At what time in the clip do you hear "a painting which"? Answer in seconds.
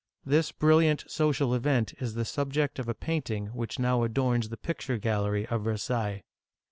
2.89-3.77